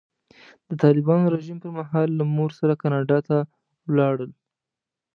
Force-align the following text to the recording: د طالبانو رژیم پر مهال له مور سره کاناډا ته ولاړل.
د 0.67 0.71
طالبانو 0.83 1.31
رژیم 1.35 1.57
پر 1.63 1.71
مهال 1.79 2.07
له 2.19 2.23
مور 2.35 2.51
سره 2.59 2.73
کاناډا 2.81 3.19
ته 3.27 3.37
ولاړل. 3.89 4.31